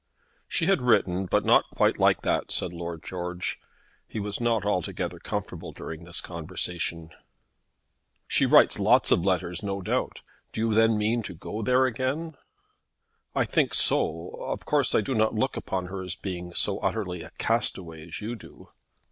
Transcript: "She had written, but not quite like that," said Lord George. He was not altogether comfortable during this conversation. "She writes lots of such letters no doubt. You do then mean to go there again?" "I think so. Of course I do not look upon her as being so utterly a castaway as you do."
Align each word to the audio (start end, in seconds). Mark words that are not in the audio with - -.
"She 0.47 0.65
had 0.65 0.81
written, 0.81 1.27
but 1.27 1.45
not 1.45 1.65
quite 1.75 1.99
like 1.99 2.23
that," 2.23 2.49
said 2.49 2.73
Lord 2.73 3.03
George. 3.03 3.59
He 4.07 4.19
was 4.19 4.41
not 4.41 4.65
altogether 4.65 5.19
comfortable 5.19 5.73
during 5.73 6.03
this 6.05 6.21
conversation. 6.21 7.11
"She 8.27 8.47
writes 8.47 8.79
lots 8.79 9.11
of 9.11 9.19
such 9.19 9.25
letters 9.27 9.61
no 9.61 9.79
doubt. 9.79 10.21
You 10.55 10.69
do 10.69 10.73
then 10.73 10.97
mean 10.97 11.21
to 11.21 11.35
go 11.35 11.61
there 11.61 11.85
again?" 11.85 12.35
"I 13.35 13.45
think 13.45 13.75
so. 13.75 14.29
Of 14.49 14.65
course 14.65 14.95
I 14.95 15.01
do 15.01 15.13
not 15.13 15.35
look 15.35 15.55
upon 15.55 15.85
her 15.85 16.01
as 16.01 16.15
being 16.15 16.55
so 16.55 16.79
utterly 16.79 17.21
a 17.21 17.29
castaway 17.37 18.07
as 18.07 18.21
you 18.21 18.35
do." 18.35 18.69